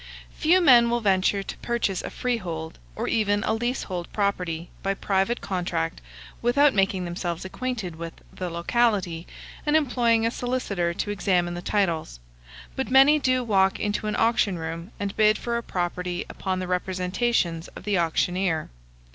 Few 0.35 0.59
men 0.61 0.89
will 0.89 0.99
venture 0.99 1.43
to 1.43 1.57
purchase 1.59 2.01
a 2.01 2.09
freehold, 2.09 2.79
or 2.95 3.07
even 3.07 3.43
a 3.43 3.53
leasehold 3.53 4.11
property, 4.11 4.71
by 4.81 4.95
private 4.95 5.41
contract, 5.41 6.01
without 6.41 6.73
making 6.73 7.05
themselves 7.05 7.45
acquainted 7.45 7.97
with 7.97 8.13
the 8.33 8.49
locality, 8.49 9.27
and 9.63 9.75
employing 9.75 10.25
a 10.25 10.31
solicitor 10.31 10.91
to 10.95 11.11
examine 11.11 11.53
the 11.53 11.61
titles,; 11.61 12.19
but 12.75 12.89
many 12.89 13.19
do 13.19 13.43
walk 13.43 13.79
into 13.79 14.07
an 14.07 14.15
auction 14.17 14.57
room, 14.57 14.89
and 14.99 15.15
bid 15.15 15.37
for 15.37 15.55
a 15.55 15.61
property 15.61 16.25
upon 16.29 16.57
the 16.57 16.67
representations 16.67 17.67
of 17.75 17.83
the 17.83 17.99
auctioneer. 17.99 18.69